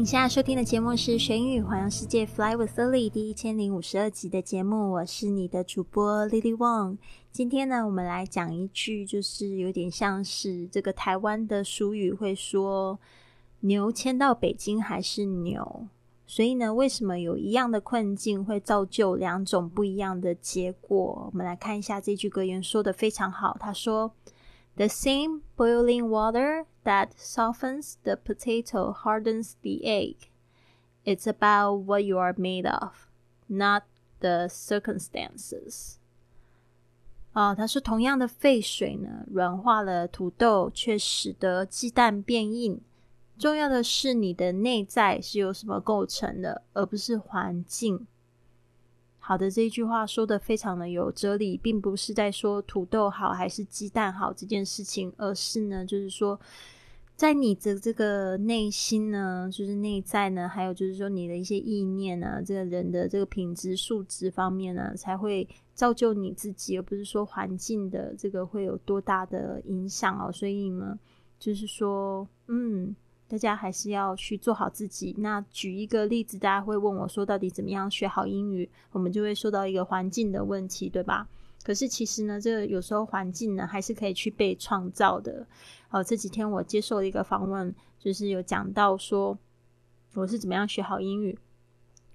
[0.00, 6.96] 您现在收听的节目是《学英语环游世界 Fly with Lily》第一千零五十二集的节目，我是你的主播 Lily Wong。
[7.30, 12.98] 今天呢，我们来讲一句，就是有点像是这个台湾的俗语，会说
[13.60, 15.86] “牛迁到北京还是牛”。
[16.26, 21.28] 所以呢，为什么有一样的困境会造就两种不一样的结果？
[21.30, 24.10] 我们来看一下这句格言说的非常好，他说。
[24.79, 30.29] The same boiling water that softens the potato hardens the egg.
[31.05, 33.07] It's about what you are made of,
[33.47, 33.83] not
[34.19, 35.95] the circumstances.
[37.33, 42.81] 啊，他说同样的沸水呢，软化了土豆，却使得鸡蛋变硬。
[43.37, 48.07] 重要的是你的内在是由什么构成的，而不是环境。
[49.30, 56.36] 好的，这一句话说的非常的有哲理，并不是在说土豆好还是鸡蛋好这件事情，而是呢，就是说，
[57.14, 70.32] 在你的这个内心呢，就是内在呢，还有就是说你的一些意念呢，这个人的这个品质素质方面呢，才会造就你自己，而不是说环境的这个会有多大的影响哦。
[70.32, 70.98] 所以呢，
[71.38, 72.96] 就是说，嗯。
[73.30, 75.14] 大家还是要去做好自己。
[75.18, 78.68] 那举一个例子，大家会问我说，到底怎么样学好英语？
[78.90, 81.28] 我们就会说到一个环境的问题，对吧？
[81.62, 85.46] 可是其实呢，这个有时候环境呢，还是可以去被创造的。
[85.90, 89.38] 哦，这几天我接受了一个访问，就是有讲到说，
[90.14, 91.38] 我是怎么样学好英语。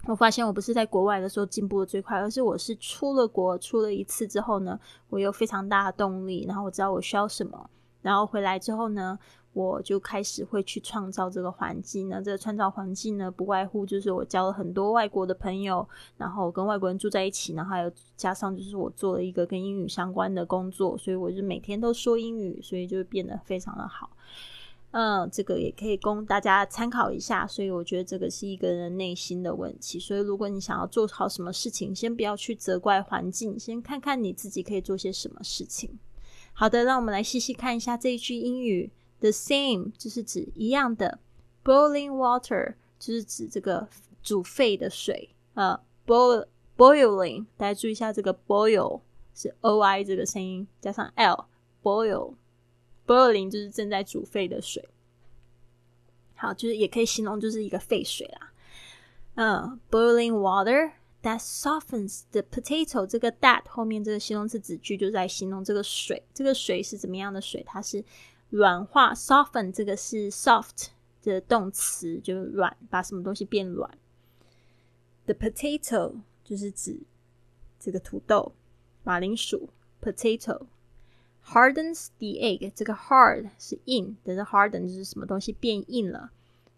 [0.08, 4.78] 我发现我不是在国外的时候进步的最快，而是我是出了国，出了一次之后呢，
[5.08, 7.70] 我有非常大的动力，然后我知道我需要什么，
[8.02, 9.18] 然后回来之后呢。
[9.56, 12.22] 我就开始会去创造这个环境那。
[12.22, 24.12] 这个创造环境呢，不外乎就是我交了很多外国的朋友，然后跟外国人住在一起，然后还有加上就是我做了一个跟英语相关的工作，所以我就每天都说英语，所以就变得非常的好。
[24.92, 27.48] 嗯，这个也可以供大家参考一下。
[27.48, 29.98] 所以我觉得这个是一个人内心的问题。
[30.00, 35.98] 所以如果你想要做好什么事情，先不要去责怪环境，先看看你自己可以做些什么事情。
[36.54, 38.92] 好的，让我们来细细看一下这一句英语。
[39.22, 41.20] The same 就是指一样的
[41.64, 43.88] ，boiling water 就是指这个
[44.22, 46.46] 煮沸的水啊 bo
[46.78, 49.02] boiling，大家注意一下这个 boil
[49.34, 51.48] 是 o i 这个声音加上 l
[51.82, 52.36] boil
[53.08, 54.88] boiling 就是正在煮沸的水，
[56.36, 58.52] 好，就是也可以形容就是一个沸水啦，
[59.36, 60.92] 嗯，boiling water
[61.24, 67.64] that softens the potato 这个 that 后面这个形容词子句就在形容这个水，这个水是怎么样的水？
[67.66, 68.04] 它是。
[68.56, 70.88] 软化，soften 这个是 soft
[71.22, 73.98] 的动词，就是软，把什么东西变软。
[75.26, 77.02] The potato 就是指
[77.78, 78.54] 这个土豆、
[79.04, 79.70] 马铃薯。
[80.02, 80.68] Potato
[81.44, 86.32] hardens the egg，这个 hard 是硬，但是 harden 就是什么东西变硬了。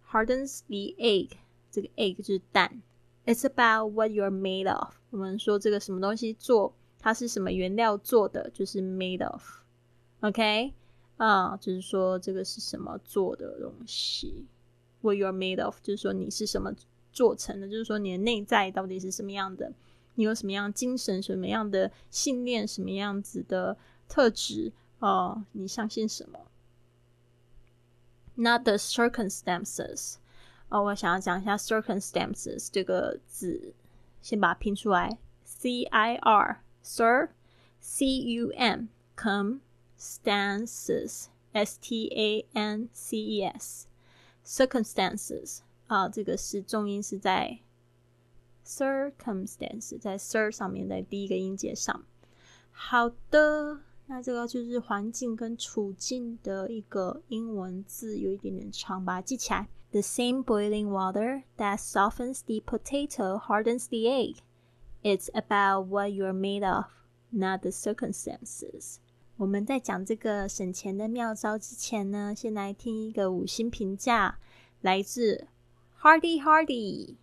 [0.09, 1.31] Hardens the egg，
[1.69, 2.81] 这个 egg 就是蛋。
[3.25, 4.95] It's about what you're made of。
[5.11, 9.43] 我们说这个什么东西做，它是什么原料做的，就是 made of。
[10.21, 10.73] OK。
[11.17, 14.45] 啊，就是说这个是什么做的东西
[15.01, 16.73] ？What you are made of，就是说你是什么
[17.11, 17.67] 做成的？
[17.67, 19.73] 就是说你的内在到底是什么样的？
[20.15, 21.21] 你有什么样精神？
[21.21, 22.67] 什么样的信念？
[22.67, 24.71] 什么样子的特质？
[24.99, 26.39] 哦，你相信什么
[28.35, 30.15] ？Not the circumstances。
[30.69, 33.73] 哦，我想要讲一下 circumstances 这个字，
[34.21, 39.61] 先把它拼出来：C I R Sir，C U M come。
[39.98, 43.86] stances, s t a n c e s,
[44.44, 47.60] circumstances 啊，这个是重音是在
[48.64, 52.04] circumstance，在 cir 上面，在第一个音节上。
[52.70, 59.68] 好的，那这个就是环境跟处境的一个英文字，有一点点长，把它记起来。
[59.90, 64.36] The same boiling water that softens the potato hardens the egg.
[65.02, 66.86] It's about what you're made of,
[67.30, 68.96] not the circumstances.
[69.37, 74.39] 我们在讲这个省钱的妙招之前呢，先来听一个五星评价，
[74.81, 75.47] 来自
[76.01, 77.13] Hardy Hardy，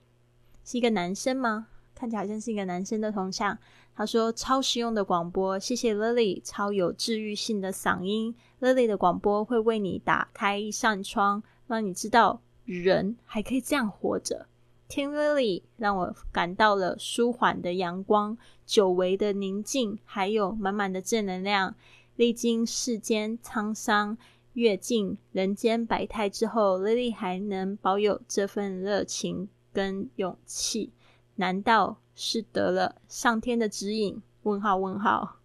[0.64, 1.66] 是一个男生吗？
[1.92, 3.58] 看起来好像是一个男生的头像。
[3.96, 8.32] 他说：“超实用的广播，谢谢 Lily，超有治愈性的嗓音。
[8.60, 14.46] Lily 的广播会为你打开一扇窗，让你知道人还可以这样活着。
[14.86, 21.74] 听 Lily 让我感到了舒缓的阳光、久违的宁静，还有满满的正能量。
[22.16, 24.16] 历经世间沧桑，
[24.52, 30.92] 阅尽人间百态之后，Lily 还能保有这份热情跟勇气，
[31.36, 34.22] 难道是得了上天的指引？
[34.44, 35.40] 问号问号，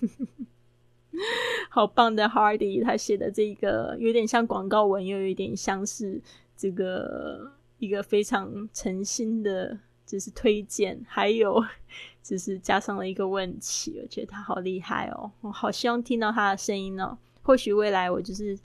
[1.70, 6.20] 好棒的 Hardy，他写的这个有点像广告文，又有点像是
[6.56, 9.78] 这个一个非常诚心的，
[10.14, 11.60] 就是推荐，还有
[12.22, 17.18] 就是加上了一个问题，我觉得他好厉害哦，我好希望听到他的声音哦。
[17.42, 18.56] 或许未来我就是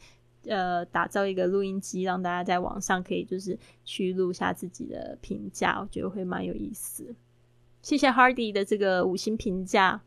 [0.46, 7.16] 呃打造一个录音机，让大家在网上可以就是去录下自己的评价，我觉得会蛮有意思。
[7.81, 10.00] 谢谢 Hardy 的这个五星评价。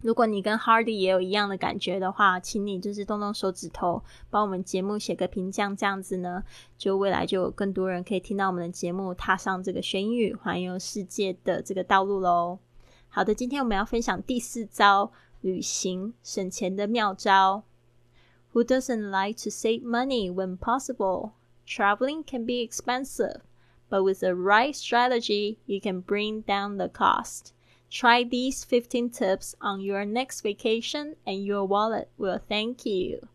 [0.00, 6.44] 如果你跟 Hardy 也有一样的感觉的话，请你就是动动手指头，帮我们节目写个评价，这样子呢，
[6.76, 12.58] 就未来就有更多人可以听到我们的节目，踏上这个学英语环游世界的这个道路喽。
[13.08, 15.10] 好的，今天我们要分享第四招
[15.40, 17.64] 旅行省钱的妙招。
[18.52, 21.32] Who doesn't like to save money when possible?
[21.66, 23.40] Traveling can be expensive.
[23.90, 27.52] But with the right strategy, you can bring down the cost.
[27.89, 33.27] Try these 15 tips on your next vacation and your wallet will thank you.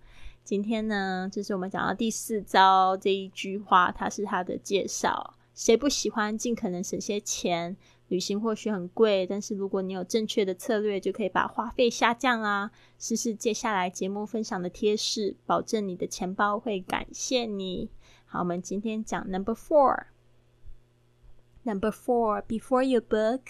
[0.43, 5.35] 今天呢，就是我们讲到第四招这一句话，它是它的介绍。
[5.55, 7.77] 谁不喜欢尽可能省些钱？
[8.09, 12.71] 旅行或许很贵，但是如果你有正确的策略，就可以把花费下降啊！
[12.99, 17.91] 试试接下来节目分享的贴士，保证你的钱包会感谢你。
[18.25, 23.41] 好，我们今天讲 Number Four。Number four, before you book,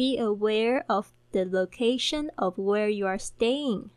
[0.00, 3.90] be aware of the location of where you are staying.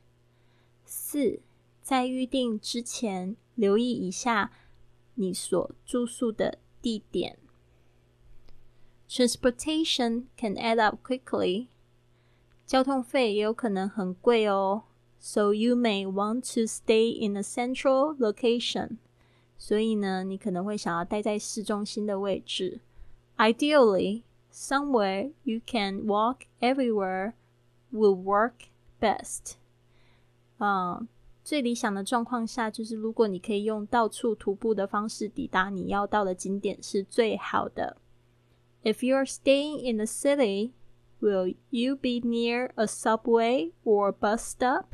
[0.85, 1.41] 四，
[1.81, 4.51] 在预定之前，留意一下
[5.15, 7.37] 你所住宿的地点。
[9.09, 11.67] Transportation can add up quickly.
[12.65, 14.83] 交通费也有可能很贵哦。
[15.19, 18.97] So you may want to stay in a central location.
[19.57, 22.79] 所以呢，你可能会想要待在市中心的位置。
[23.37, 24.21] Ideally,
[24.53, 27.33] somewhere you can walk everywhere
[27.91, 28.69] will work
[28.99, 29.53] best.
[30.57, 31.07] 啊，
[31.43, 37.97] 最理想的状况下，就是如果你可以用到处徒步的方式抵达你要到的景点，是最好的。
[38.83, 40.71] If you're staying in the city,
[41.19, 44.85] will you be near a subway or bus stop?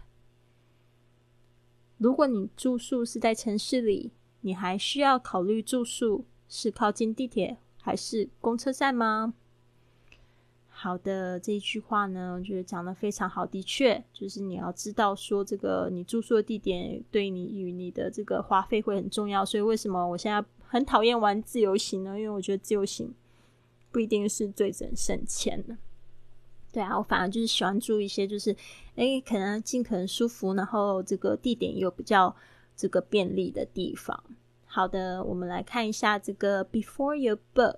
[1.97, 4.11] 如果你住宿是在城市里，
[4.41, 9.33] 你还需要考虑住宿是靠近地铁还是公车站吗？
[10.82, 13.44] 好的，这一句话呢，我觉得讲的非常好。
[13.44, 19.44] 的确，就是你要知道说，这个你住宿的地点对你与你的这个花费会很重要。
[19.44, 22.18] 所以，为什么我现在很讨厌玩自由行呢？
[22.18, 23.12] 因为我觉得自由行
[23.92, 25.76] 不一定是最省省钱的。
[26.72, 28.56] 对啊，我反而就是喜欢住一些，就是
[28.96, 32.34] 哎，可能尽可能舒服，然后这个地点又比较
[32.74, 34.24] 这个便利的地方。
[34.64, 37.76] 好的，我们来看一下这个 before you book，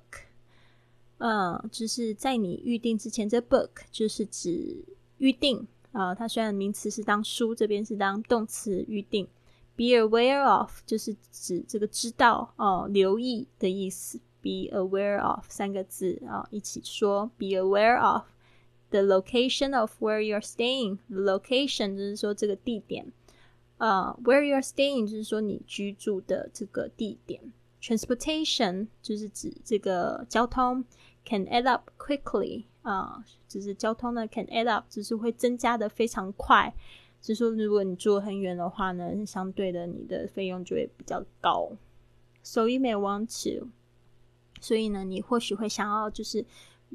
[1.25, 4.85] 嗯，就是在你预定之前，这 book 就是指
[5.19, 6.13] 预定啊。
[6.13, 9.29] 它虽然名词是当书，这边是当动词预定。
[9.77, 14.19] Be aware of 就是指这个知道哦，留意的意思。
[14.43, 17.31] Be aware of 三个字啊，一起说。
[17.39, 18.25] Be aware of
[18.91, 20.99] the location of where you are staying。
[21.09, 23.13] Location 就是说这个地点。
[23.79, 27.53] 呃，where you are staying 就是说你居住的这个地点。
[27.81, 30.85] Transportation 就是指这个交通
[31.25, 36.75] ，can add up quickly 啊，就是交通呢 can add up 就是会增加的非常快。
[37.21, 41.71] 就是说如果你住很远的话呢，相对的你的费用就会比较高。
[42.43, 43.69] So you may want to，
[44.61, 46.45] 所以呢，你或许会想要就是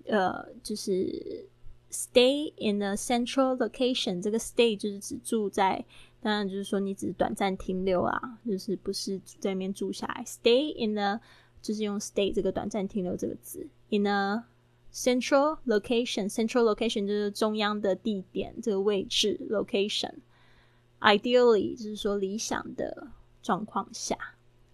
[0.05, 1.47] 呃，就是
[1.89, 4.21] stay in a central location。
[4.21, 5.85] 这个 stay 就是指住在。
[6.19, 10.23] 当然，就是说你只是短暂停留啊，就是不是在那边住下来。
[10.25, 11.21] Stay in a，
[11.61, 13.65] 就是用 stay 这个短暂停留这个字。
[13.90, 14.44] In a
[14.92, 23.08] central location，central location 就是中央的地点，这个位置 location。Ideally 就是说理想的
[23.42, 24.16] 状况下，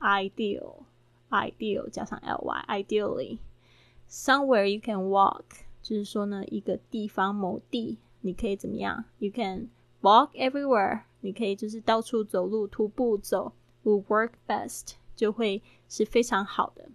[0.00, 5.44] ideal，ideal 加上 ly，ideally，somewhere you can walk
[5.82, 9.06] 就是说呢一个地方某地你可以怎么样？
[9.18, 9.70] You can
[10.02, 11.04] walk everywhere。
[11.20, 13.52] 你可以就是到处走路、徒步走，
[13.84, 16.88] will work best 就会是非常好的。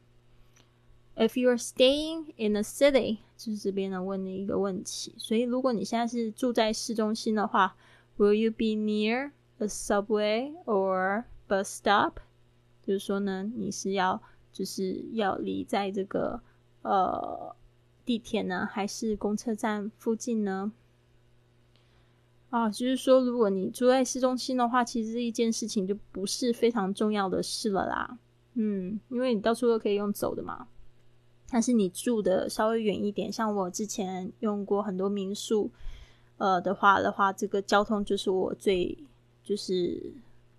[1.19, 7.77] If you are staying in a city，就是这边呢问你一个问题，所以如果你现在是住在市中心的话
[8.19, 12.13] ，Will you be near a subway or bus stop？
[12.87, 14.23] 就是说呢，你是要
[14.53, 16.41] 就是要离在这个
[16.83, 17.57] 呃
[18.05, 20.71] 地铁呢，还是公车站附近呢？
[22.51, 28.19] 啊，就是说，如果你住在市中心的话，其实这一件事情就不是非常重要的事了啦。
[28.55, 30.69] 嗯，因为你到处都可以用走的嘛。
[31.51, 35.71] 但是你住的稍微远一点，像我之前用过很多民宿，
[36.37, 38.99] 呃的话的话，这个交通就是我最
[39.43, 40.13] 就是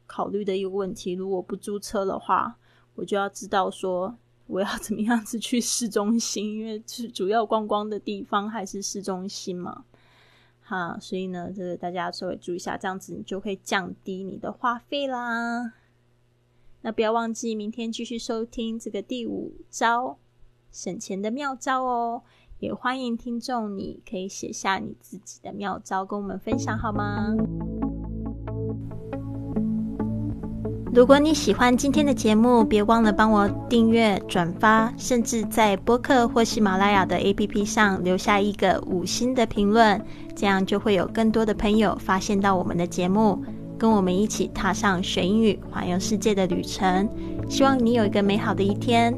[0.08, 1.13] 考虑的一个问题。
[1.13, 2.58] 如果不租车的话，
[2.96, 4.17] 我就要知道说
[4.48, 9.86] 我要 怎么样子去市中心，因为是主要观光的地方还是市中心嘛。
[10.62, 15.74] 哈，所以呢，这个大家稍微注意一下，这样子你就会降低你的花费啦。
[16.81, 20.17] 那不要忘记明天继续收听这个第五招
[20.71, 22.21] 省钱的妙招哦。
[22.59, 27.33] 也欢迎听众，你可以写下你自己的妙招跟我们分享好吗？
[30.91, 40.03] 如果你喜欢今天的节目，别忘了帮我订阅、转发，甚至在播客或喜马拉雅的 APP 上留下一个五星的评论，
[40.35, 43.41] 这样就会有更多的朋友发现到我们的节目，
[43.77, 47.07] 跟我们一起踏上学英语环游世界的旅程。
[47.47, 49.17] 希望你有一个美好的一天